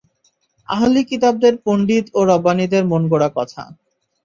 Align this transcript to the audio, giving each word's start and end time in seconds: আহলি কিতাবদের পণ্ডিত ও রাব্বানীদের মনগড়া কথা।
আহলি 0.69 1.01
কিতাবদের 1.09 1.53
পণ্ডিত 1.65 2.05
ও 2.13 2.29
রাব্বানীদের 2.29 2.83
মনগড়া 2.91 3.29
কথা। 3.37 3.63